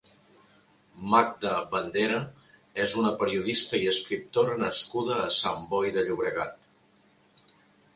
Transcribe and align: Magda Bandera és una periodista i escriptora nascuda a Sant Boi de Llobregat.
Magda 1.11 1.51
Bandera 1.75 2.17
és 2.87 2.95
una 3.03 3.13
periodista 3.21 3.83
i 3.85 3.93
escriptora 3.95 4.59
nascuda 4.67 5.23
a 5.29 5.33
Sant 5.41 5.73
Boi 5.77 5.97
de 6.01 6.09
Llobregat. 6.11 6.73